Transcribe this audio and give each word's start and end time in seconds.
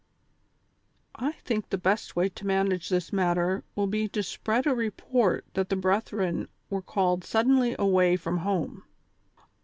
"I 1.15 1.33
think 1.33 1.69
the 1.69 1.77
best 1.77 2.15
way 2.15 2.27
to 2.29 2.47
manage 2.47 2.89
this 2.89 3.13
matter 3.13 3.63
will 3.75 3.85
be 3.85 4.07
to 4.07 4.23
spread 4.23 4.65
a 4.65 4.73
report 4.73 5.45
that 5.53 5.69
the 5.69 5.75
brethren 5.75 6.47
were 6.71 6.81
called 6.81 7.23
suddenly 7.23 7.75
away 7.77 8.15
from 8.15 8.37
home. 8.37 8.81